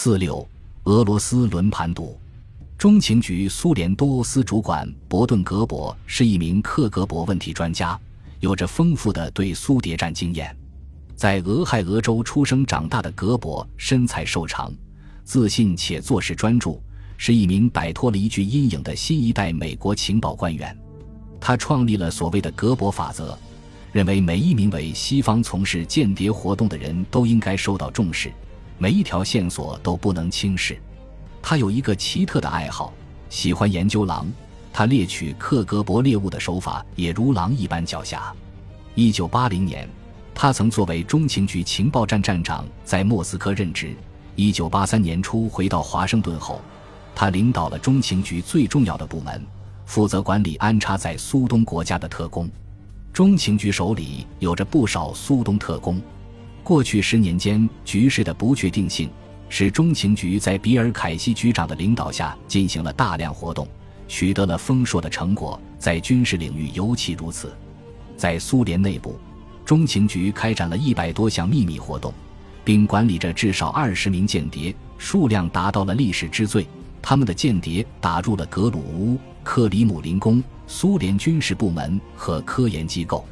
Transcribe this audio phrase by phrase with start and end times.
[0.00, 0.48] 四六，
[0.84, 2.16] 俄罗斯轮盘赌。
[2.78, 7.98] 中情局苏联多欧司主管伯顿格伯是一名克格勃问题专家，
[8.38, 10.56] 有着丰富的对苏谍战经验。
[11.16, 14.72] 在俄亥俄州出生长大的格伯身材瘦长，
[15.24, 16.80] 自信且做事专注，
[17.16, 20.78] 是一名摆脱了一具阴影的新一代美国情报官员。
[21.40, 23.36] 他创立了所谓的格伯法则。
[23.90, 28.30] 认为每一名为西方从事间谍活动的人都应该受到重视，
[28.78, 30.80] 每一条线索都不能轻视。
[31.42, 32.92] 他有一个奇特的爱好，
[33.28, 34.26] 喜欢研究狼。
[34.72, 38.20] 他猎取克格勃猎物的手法也如狼一般狡黠。
[38.94, 39.88] 一九八零年，
[40.32, 43.96] 他曾作为中情局情报站站长在莫斯科任职。
[44.36, 46.60] 一九八三年初回到华盛顿后，
[47.12, 49.44] 他领导了中情局最重要的部门，
[49.84, 52.48] 负责管理安插在苏东国家的特工。
[53.12, 56.00] 中情局手里有着不少苏东特工。
[56.68, 59.08] 过去十年间，局势的不确定性
[59.48, 63.66] 使中情局在比尔·凯西局长的领导下进行了大量活动，
[64.06, 65.58] 取得了丰硕的成果。
[65.78, 67.56] 在军事领域尤其如此。
[68.18, 69.18] 在苏联内部，
[69.64, 72.12] 中情局开展了一百多项秘密活动，
[72.66, 76.66] 并管理着至少二十名间谍，数量达到了历史之最。
[77.00, 80.44] 他们的间谍打入了格鲁乌、克里姆林宫。
[80.66, 83.24] 苏联军事部门和科研机构，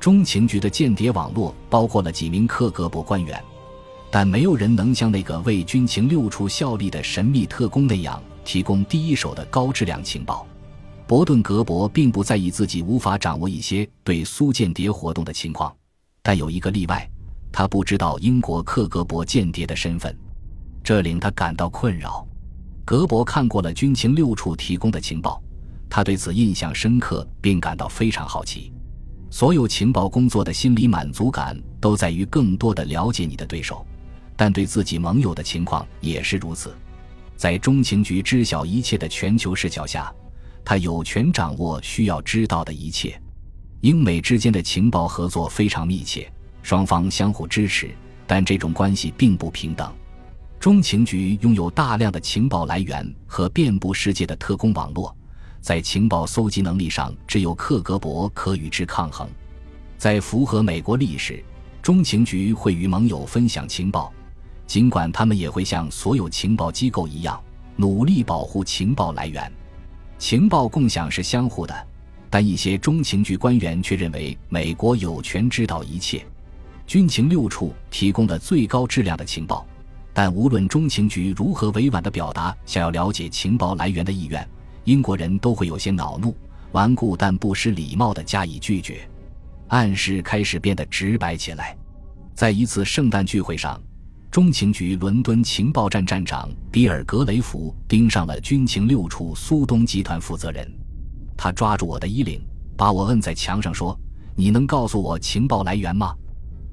[0.00, 3.38] 中情局的间谍网络包括了几名克格勃官员，
[4.10, 10.46] 但没有人能像那个为军情六处效力的神秘特工那样提供第一手的高质量情报。
[11.06, 15.70] 伯顿格伯并不在意自己无法掌握一些对苏间谍活动的情况，
[16.22, 17.06] 但有一个例外，
[17.52, 20.16] 他不知道英国克格勃间谍的身份，
[20.82, 22.26] 这令他感到困扰。
[22.86, 25.42] 格伯看过了军情六处提供的情报。
[25.90, 28.72] 他对此印象深刻，并感到非常好奇。
[29.30, 33.86] 所有情报工作的心理满足感都在于更多的了解你的对手，
[34.36, 36.74] 但对自己盟友的情况也是如此。
[37.36, 40.12] 在中情局知晓一切的全球视角下，
[40.64, 43.18] 他有权掌握需要知道的一切。
[43.82, 46.30] 英美之间的情报合作非常密切，
[46.62, 47.88] 双方相互支持，
[48.26, 49.90] 但这种关系并不平等。
[50.58, 55.16] 中情局拥有大量的情报来源和遍布世界的特工网络。
[55.60, 59.28] 在情报搜集能力上，只有克格勃可与之抗衡。
[59.98, 61.44] 在符合美国历史，
[61.82, 64.12] 中情局会与盟友分享情报，
[64.66, 67.38] 尽管他们也会像所有情报机构一样
[67.76, 69.52] 努力保护情报来源。
[70.18, 71.86] 情报共享是相互的，
[72.30, 76.24] 但一些中情局官员却认为美国有权知道一切。
[76.86, 79.66] 军情六处提供了最高质量的情报，
[80.12, 84.48] 但无论中情局如何委婉地表达想要了解情报来源的意愿。
[84.84, 86.34] 英国人都会有些恼怒、
[86.72, 89.08] 顽固，但不失礼貌地加以拒绝。
[89.68, 91.76] 暗示开始变得直白起来。
[92.34, 93.80] 在一次圣诞聚会上，
[94.30, 100.68] 中情局伦敦情报站站长比尔·格雷弗盯上了军情六处苏东集团负责人。
[101.36, 102.40] 他抓住我的衣领，
[102.76, 103.98] 把我摁在墙上，说
[104.34, 106.14] ：“你能告诉我情报来源吗？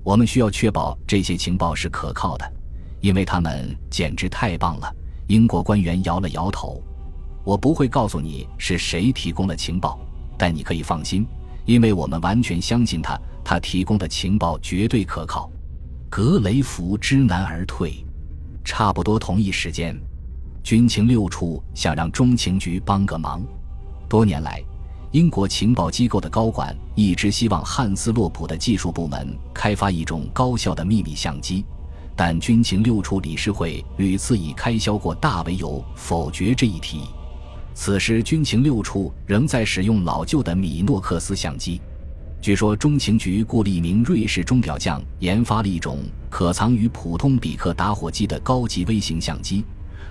[0.04, 2.54] 我们需要确保这些情报是可靠的，
[3.02, 4.94] 因为他们简直太棒了。”
[5.28, 6.82] 英国官员摇了摇头。
[7.48, 9.98] 我不会告诉你是谁提供了情报，
[10.38, 11.26] 但你可以放心，
[11.64, 15.50] 因为我们完全相信他，他提供的情报绝对可靠。
[16.10, 18.06] 格雷弗知难而退。
[18.66, 19.98] 差不多同一时间，
[20.62, 23.42] 军情六处想让中情局帮个忙。
[24.10, 24.62] 多年来，
[25.14, 31.64] 英国情报机构的高管一直希望汉斯洛普的技术部门开发一种高效的秘密相机，
[32.14, 37.08] 但军情六处理事会屡次以开销过大为由否决这一提议。
[37.80, 41.80] 此时，军情六处仍在使用老旧的米诺克斯相机。
[42.42, 49.64] 据说，中情局雇了一名瑞士钟表匠，研发了一种可藏于普通比克打火机的高级微型相机。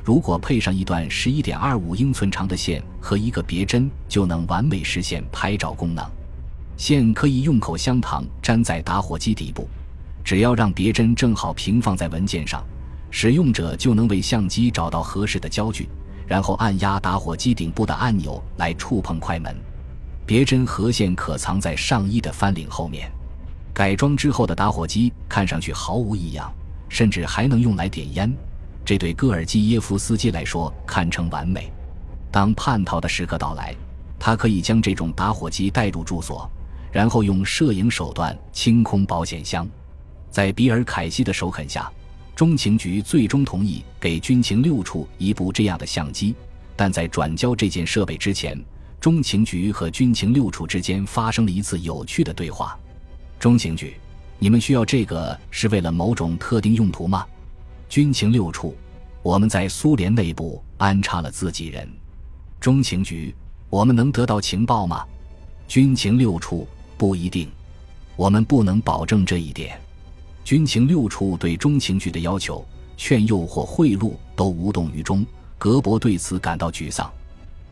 [0.04, 6.08] 如果配上一段十一点二五英寸长的线和一个别针，就能完美实现拍照功能。
[6.76, 9.68] 线可以用口香糖粘在打火机底部，
[10.22, 12.64] 只要让别针正好平放在文件上，
[13.10, 15.88] 使用者就能为相机找到合适的焦距。
[16.26, 19.54] 然后按压打火机顶部的按钮来触碰快门，
[20.26, 23.10] 别针和线可藏在上衣的翻领后面。
[23.72, 26.52] 改装之后的打火机看上去毫无异样，
[26.88, 28.32] 甚至还能用来点烟，
[28.84, 31.70] 这对戈尔基耶夫斯基来说堪称完美。
[32.30, 33.74] 当叛逃的时刻到来，
[34.18, 36.50] 他可以将这种打火机带入住所，
[36.90, 39.66] 然后用摄影手段清空保险箱。
[40.30, 41.90] 在比尔·凯西的首肯下。
[42.36, 46.34] 中情局最终同意给军情六处一部这样的相机，
[46.76, 48.62] 但在转交这件设备之前，
[49.00, 52.78] 中情局和军情六处之间发生了一次有趣的对话。
[53.40, 53.96] 中情局，
[54.38, 57.26] 你们需要这个是为了某种特定用途吗？
[57.88, 58.76] 军情六处，
[59.22, 61.88] 我们在苏联内部安插了自己人。
[62.60, 63.34] 中情局，
[63.70, 65.06] 我们能得到情报吗？
[65.66, 66.68] 军情六处
[66.98, 67.48] 不一定，
[68.14, 69.80] 我们不能保证这一点。
[70.46, 72.64] 军情六处对中情局的要求、
[72.96, 75.26] 劝诱或贿赂都无动于衷。
[75.58, 77.10] 格伯对此感到沮丧。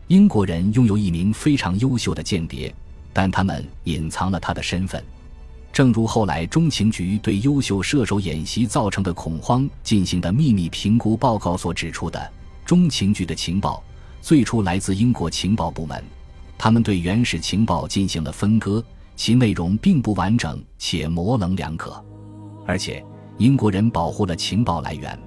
[0.07, 2.75] 英国人拥有一名非常优秀的间谍，
[3.13, 5.01] 但他们隐藏了他的身份。
[5.71, 12.29] 正如后来中情局对优秀射手演习造成的恐慌进行的秘密评估报告所指出的，
[12.65, 13.81] 中情局的情报
[14.19, 16.03] 最初来自英国情报部门，
[16.57, 18.83] 他们对原始情报进行了分割，
[19.15, 22.03] 其内容并不完整且模棱两可。
[22.65, 23.03] 而且，
[23.37, 25.17] 英国人保护了情报来源，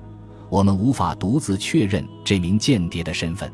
[0.49, 3.51] 我们无法独自确认这名间谍的身份。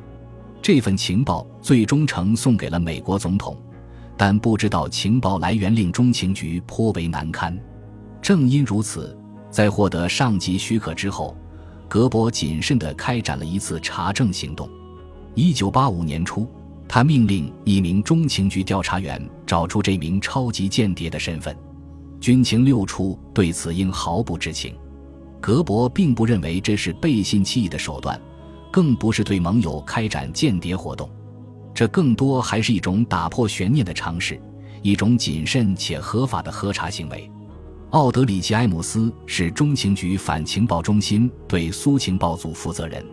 [0.63, 3.57] 这份情报最终呈送给了美国总统，
[4.17, 7.59] 但不知道情报来源令中情局颇为难堪。
[8.23, 9.15] 正因如此，
[9.51, 11.37] 在获得上级许可之后，
[11.87, 14.67] 格伯谨慎地开展了一次查证行动。
[15.35, 16.49] 一九八五年初，
[16.89, 21.55] 他命令一名中情局调查员找出这名超级间谍的身份。
[22.25, 24.75] 军情六处对此应毫不知情。
[25.43, 28.19] 格伯并不认为这是背信弃义的手段。
[28.73, 31.06] 更不是对盟友开展间谍活动，
[31.75, 34.41] 这更多还是一种打破悬念的尝试，
[34.81, 37.31] 一种谨慎且合法的核查行为。
[37.91, 43.05] 奥德里奇·埃姆斯是中情局反情报中心对苏情报组负责人，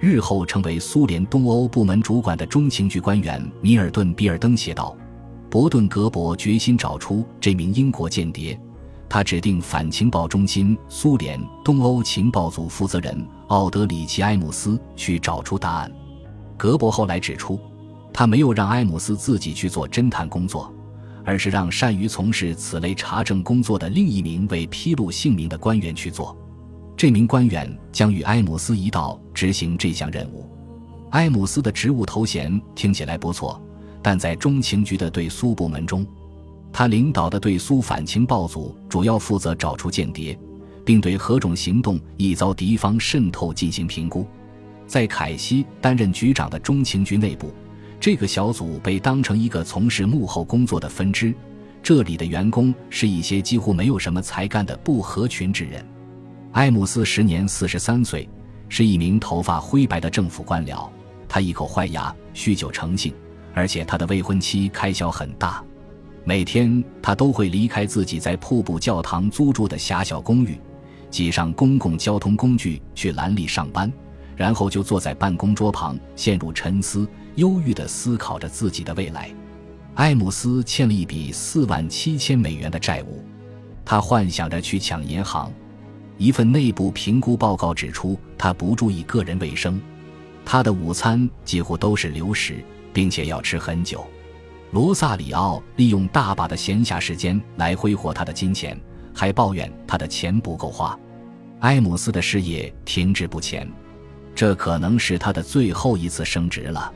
[0.00, 4.94] 日后成为苏联东欧部门主管的中情局官员米尔顿·比尔登写道
[5.50, 8.58] ：“伯顿格伯决心找出这名英国间谍。”
[9.08, 15.92] 他指定反情报中心苏联东欧情报组负责人奥德里奇·埃姆斯去找出答案。
[16.56, 17.58] 格伯后来指出，
[18.12, 20.72] 他没有让埃姆斯自己去做侦探工作，
[21.24, 26.36] 而是让善于从事此类查证工作的另一名未披露姓名的官员去做。
[26.96, 30.48] 这名官员将与埃姆斯一道执行这项任务。
[31.10, 33.60] 埃姆斯的职务头衔听起来不错，
[34.02, 36.06] 但在中情局的对苏部门中。
[36.72, 40.38] 他领导的对苏反情报组主要负责找出间谍，
[40.84, 44.26] 并对何种行动易遭敌方渗透进行评估。
[44.86, 47.52] 在凯西担任局长的中情局内部，
[47.98, 51.34] 这个小组被当成一个从事幕后工作的分支。
[51.82, 55.84] 这里的员工是一些几乎没有什么才干的不合群之人。
[56.52, 58.28] 埃姆斯时年四十三岁，
[58.68, 60.88] 是一名头发灰白的政府官僚。
[61.28, 63.14] 他一口坏牙，酗酒成性，
[63.54, 65.62] 而且他的未婚妻开销很大。
[66.24, 70.58] 每天，他都会离开自己在瀑布教堂租住的狭小公寓，
[71.10, 73.90] 挤上公共交通工具去兰利上班，
[74.36, 79.30] 然后就坐在办公桌旁，陷入沉思，忧郁地思考着自己的未来。
[79.94, 83.24] 艾姆斯欠了一笔四万七千美元的债务，
[83.84, 85.52] 他幻想着去抢银行。
[86.16, 89.80] 一份内部评估报告指出，他不注意个人卫生，
[90.44, 94.06] 他的午餐几乎都是流食，并且要吃很久。
[94.72, 98.80] 罗萨里奥利用大把的闲暇时间来挥霍他的金钱，
[99.12, 100.98] 还抱怨他的钱不够花。
[101.60, 103.68] 埃姆斯的事业停滞不前，
[104.34, 106.92] 这可能是他的最后一次升职了。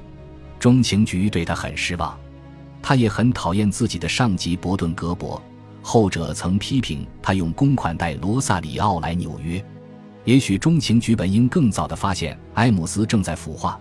[0.59, 2.19] 中情局对他很失望，
[2.81, 5.43] 他也很讨厌自己的上级伯顿格伯，
[5.83, 9.63] 后者曾批评他用公款带罗萨里奥来纽约。
[10.25, 13.79] 也许中情局本应更早地发现埃姆斯正在腐化，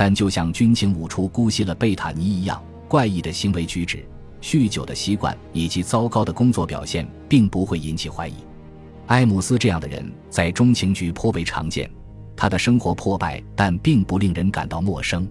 [0.00, 2.58] 但就像军情五处姑息了贝塔尼一样。
[2.88, 4.02] 怪异的行为举止、
[4.40, 8.32] 酗酒的习惯以及糟糕的工作表现，并不会引起怀疑。
[9.08, 11.90] 埃姆斯这样的人在中情局颇为常见。
[12.34, 15.30] 他的生活破败，但并不令人感到陌生。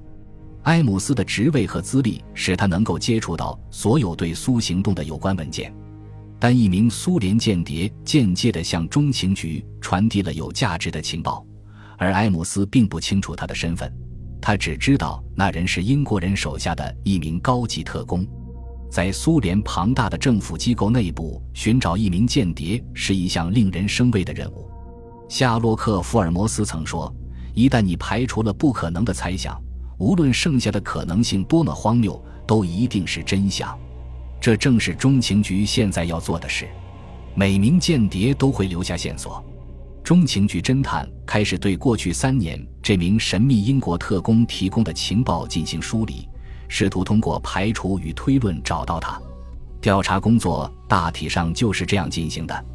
[0.65, 5.73] 埃姆斯的职位和资历使他能够接触到所有对苏行动的有关文件。
[6.37, 11.43] 但一名苏联间谍间接地向中情局传递了有价值的情报，
[11.97, 13.91] 而埃姆斯并不清楚他的身份。
[14.41, 18.25] 他只知道那人是英国人手下的一名高级特工，
[18.89, 24.69] 在苏联庞大的政府机构内部寻找一名间谍是一项令人生畏的任务。
[25.27, 27.13] 夏洛克·福尔摩斯曾说
[27.53, 29.61] ：“一旦你排除了不可能的猜想，
[29.99, 33.77] 无论剩下的可能性多么荒谬，都一定是真相。”
[34.41, 36.67] 这正是中情局现在要做的事。
[37.35, 39.43] 每名间谍都会留下线索。
[40.09, 46.27] 中情局侦探开始对过去三年这名神秘英国特工提供的情报进行梳理，
[46.67, 49.21] 试图通过排除与推论找到他。
[49.79, 52.65] 调查工作大体上就是这样进行的。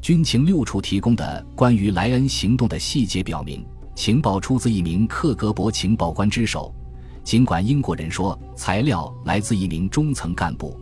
[0.00, 3.62] 军情六处提供的关于莱恩行动的细节表明，
[3.94, 6.74] 情报出自一名克格勃情报官之手。
[7.22, 10.74] 尽管英国人说材料来自一名中层干部，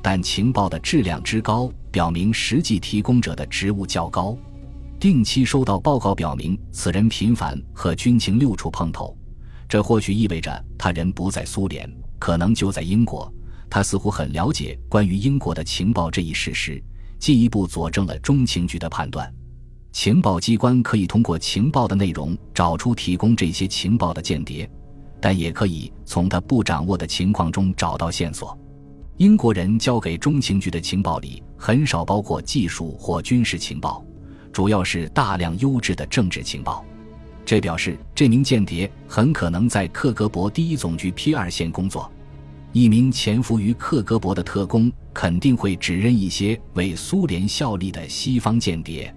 [0.00, 4.34] 但情报的质量之高表明实际提供者的职务较高。
[5.00, 9.16] 定期收到报告表明，此人频繁和军情六处碰头，
[9.66, 13.32] 这或许意味着他人不在苏联，可能就在英国。
[13.70, 16.82] 他似乎很了解关于英国的情报这一事实，
[17.18, 19.32] 进一步佐证了中情局的判断。
[19.90, 24.70] 情报机关可以通过情报的内容找出提供这些情报的间谍，
[25.18, 28.54] 但也可以从他不掌握的情况中找到线索。
[29.16, 34.04] 英国人交给中情局的情报里很少包括技术或军事情报，
[34.52, 36.84] 主要是大量优质的政治情报。
[37.44, 42.10] 这表示这名间谍很可能在克格勃第一总局 P 二线工作。
[42.72, 49.12] 一名潜伏于克格勃的特工肯定会指认一些为苏联效力的西方间谍。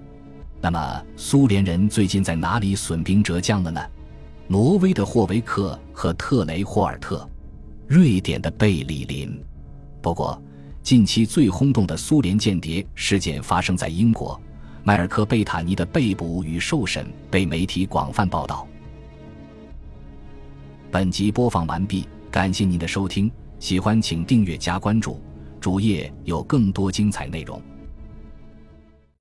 [0.59, 3.79] 那么，苏联人最近在哪里损兵折将了呢？
[4.47, 7.29] 挪威的霍维克和特雷霍尔特，
[7.87, 9.39] 瑞典的贝里林。
[10.01, 10.41] 不过，
[10.81, 14.41] 近期最轰动的苏联间谍事件发生在英国，
[14.85, 18.67] 迈尔科贝塔尼的被捕与受审被媒体广泛报道。
[20.91, 25.21] 本集播放完毕，感谢您的收听，喜欢请订阅加关注，
[25.61, 27.61] 主页有更多精彩内容。